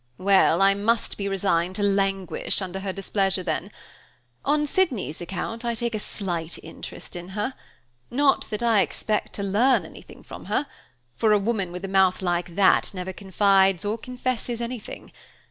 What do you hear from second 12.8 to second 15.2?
never confides or confesses anything.